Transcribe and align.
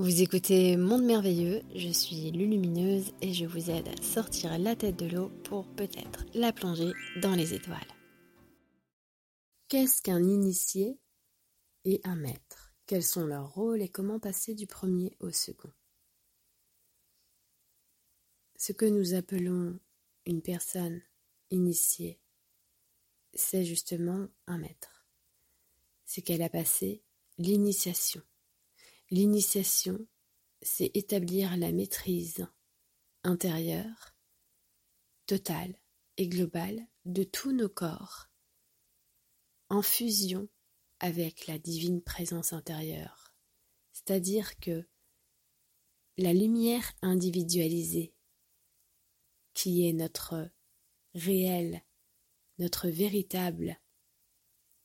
Vous 0.00 0.22
écoutez 0.22 0.78
Monde 0.78 1.04
Merveilleux, 1.04 1.60
je 1.74 1.90
suis 1.90 2.30
Lulumineuse 2.30 3.12
et 3.20 3.34
je 3.34 3.44
vous 3.44 3.68
aide 3.68 3.86
à 3.86 4.02
sortir 4.02 4.58
la 4.58 4.74
tête 4.74 4.96
de 4.96 5.04
l'eau 5.04 5.28
pour 5.44 5.66
peut-être 5.74 6.24
la 6.32 6.54
plonger 6.54 6.92
dans 7.20 7.34
les 7.34 7.52
étoiles. 7.52 7.76
Qu'est-ce 9.68 10.00
qu'un 10.00 10.22
initié 10.22 10.98
et 11.84 12.00
un 12.04 12.16
maître? 12.16 12.72
Quels 12.86 13.02
sont 13.02 13.26
leurs 13.26 13.52
rôles 13.52 13.82
et 13.82 13.90
comment 13.90 14.18
passer 14.18 14.54
du 14.54 14.66
premier 14.66 15.14
au 15.20 15.32
second? 15.32 15.70
Ce 18.56 18.72
que 18.72 18.86
nous 18.86 19.12
appelons 19.12 19.78
une 20.24 20.40
personne 20.40 21.02
initiée, 21.50 22.18
c'est 23.34 23.66
justement 23.66 24.28
un 24.46 24.56
maître. 24.56 25.06
C'est 26.06 26.22
qu'elle 26.22 26.40
a 26.40 26.48
passé 26.48 27.02
l'initiation. 27.36 28.22
L'initiation, 29.12 30.06
c'est 30.62 30.92
établir 30.94 31.56
la 31.56 31.72
maîtrise 31.72 32.46
intérieure, 33.24 34.14
totale 35.26 35.76
et 36.16 36.28
globale 36.28 36.86
de 37.06 37.24
tous 37.24 37.50
nos 37.50 37.68
corps, 37.68 38.28
en 39.68 39.82
fusion 39.82 40.48
avec 41.00 41.48
la 41.48 41.58
divine 41.58 42.02
présence 42.02 42.52
intérieure. 42.52 43.34
C'est-à-dire 43.90 44.60
que 44.60 44.86
la 46.16 46.32
lumière 46.32 46.92
individualisée, 47.02 48.14
qui 49.54 49.88
est 49.88 49.92
notre 49.92 50.50
réelle, 51.14 51.82
notre 52.58 52.88
véritable 52.88 53.80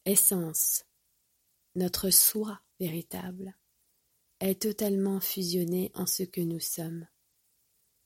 essence, 0.05 0.85
notre 1.75 2.09
soi 2.09 2.59
véritable, 2.79 3.55
est 4.45 4.61
totalement 4.61 5.19
fusionné 5.19 5.91
en 5.95 6.05
ce 6.05 6.23
que 6.23 6.41
nous 6.41 6.59
sommes. 6.59 7.07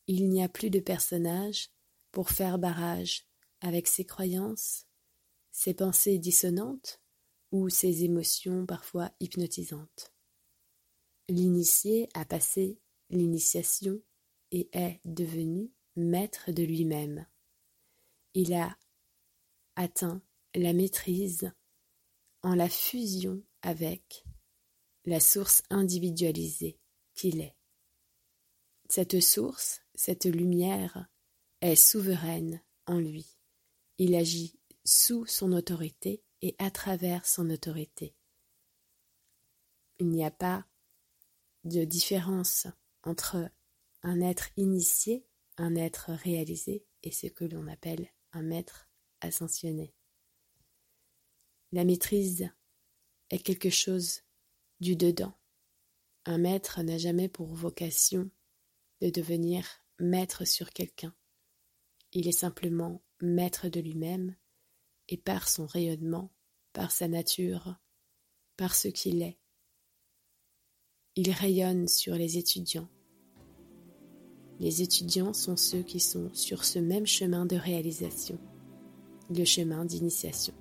Il 0.07 0.29
n'y 0.29 0.41
a 0.41 0.47
plus 0.47 0.69
de 0.69 0.79
personnage 0.79 1.69
pour 2.11 2.29
faire 2.29 2.57
barrage 2.57 3.25
avec 3.59 3.87
ses 3.87 4.05
croyances, 4.05 4.85
ses 5.51 5.73
pensées 5.73 6.17
dissonantes 6.17 7.01
ou 7.51 7.69
ses 7.69 8.05
émotions 8.05 8.65
parfois 8.65 9.11
hypnotisantes. 9.19 10.13
L'initié 11.27 12.07
a 12.13 12.23
passé 12.23 12.79
l'initiation 13.09 13.99
et 14.51 14.69
est 14.71 15.01
devenu 15.03 15.71
maître 15.95 16.51
de 16.51 16.63
lui-même. 16.63 17.27
Il 18.33 18.53
a 18.53 18.77
atteint 19.75 20.21
la 20.55 20.73
maîtrise 20.73 21.51
en 22.43 22.55
la 22.55 22.69
fusion 22.69 23.43
avec 23.61 24.23
la 25.09 25.19
source 25.19 25.63
individualisée 25.71 26.79
qu'il 27.15 27.41
est. 27.41 27.55
Cette 28.89 29.19
source, 29.19 29.81
cette 29.95 30.25
lumière, 30.25 31.09
est 31.61 31.75
souveraine 31.75 32.61
en 32.85 32.99
lui. 32.99 33.35
Il 33.97 34.13
agit 34.13 34.59
sous 34.85 35.25
son 35.25 35.51
autorité 35.53 36.23
et 36.43 36.55
à 36.59 36.69
travers 36.69 37.25
son 37.25 37.49
autorité. 37.49 38.15
Il 39.97 40.09
n'y 40.09 40.23
a 40.23 40.29
pas 40.29 40.67
de 41.63 41.85
différence 41.85 42.67
entre 43.01 43.49
un 44.03 44.21
être 44.21 44.49
initié, 44.57 45.25
un 45.57 45.75
être 45.75 46.11
réalisé 46.11 46.85
et 47.01 47.11
ce 47.11 47.25
que 47.25 47.45
l'on 47.45 47.67
appelle 47.67 48.07
un 48.31 48.43
maître 48.43 48.87
ascensionné. 49.21 49.95
La 51.71 51.83
maîtrise 51.83 52.47
est 53.31 53.39
quelque 53.39 53.71
chose 53.71 54.21
du 54.79 54.95
dedans. 54.95 55.33
Un 56.25 56.37
maître 56.37 56.81
n'a 56.81 56.97
jamais 56.97 57.29
pour 57.29 57.47
vocation 57.47 58.29
de 59.01 59.09
devenir 59.09 59.65
maître 59.99 60.45
sur 60.45 60.71
quelqu'un. 60.71 61.13
Il 62.13 62.27
est 62.27 62.33
simplement 62.33 63.03
maître 63.21 63.69
de 63.69 63.79
lui-même 63.79 64.35
et 65.07 65.17
par 65.17 65.47
son 65.47 65.65
rayonnement, 65.65 66.31
par 66.73 66.91
sa 66.91 67.07
nature, 67.07 67.75
par 68.57 68.75
ce 68.75 68.87
qu'il 68.87 69.21
est. 69.21 69.39
Il 71.15 71.31
rayonne 71.31 71.87
sur 71.87 72.15
les 72.15 72.37
étudiants. 72.37 72.89
Les 74.59 74.81
étudiants 74.81 75.33
sont 75.33 75.55
ceux 75.55 75.83
qui 75.83 75.99
sont 75.99 76.33
sur 76.33 76.65
ce 76.65 76.79
même 76.79 77.07
chemin 77.07 77.45
de 77.45 77.55
réalisation, 77.55 78.37
le 79.29 79.45
chemin 79.45 79.85
d'initiation. 79.85 80.53